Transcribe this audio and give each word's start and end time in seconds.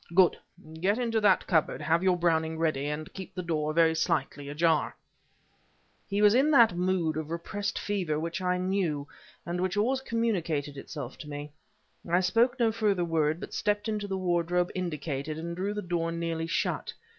"Good. 0.15 0.35
Get 0.79 0.97
into 0.97 1.21
that 1.21 1.45
cupboard, 1.45 1.79
have 1.79 2.01
your 2.01 2.17
Browning 2.17 2.57
ready, 2.57 2.87
and 2.87 3.13
keep 3.13 3.35
the 3.35 3.43
door 3.43 3.71
very 3.71 3.93
slightly 3.93 4.49
ajar." 4.49 4.95
He 6.09 6.23
was 6.23 6.33
in 6.33 6.49
that 6.49 6.75
mood 6.75 7.17
of 7.17 7.29
repressed 7.29 7.77
fever 7.77 8.19
which 8.19 8.41
I 8.41 8.57
knew 8.57 9.07
and 9.45 9.61
which 9.61 9.77
always 9.77 10.01
communicated 10.01 10.75
itself 10.75 11.19
to 11.19 11.29
me. 11.29 11.51
I 12.09 12.19
spoke 12.19 12.59
no 12.59 12.71
further 12.71 13.05
word, 13.05 13.39
but 13.39 13.53
stepped 13.53 13.87
into 13.87 14.07
the 14.07 14.17
wardrobe 14.17 14.71
indicated 14.73 15.37
and 15.37 15.55
drew 15.55 15.71
the 15.71 15.83
door 15.83 16.11
nearly 16.11 16.47
shut. 16.47 16.95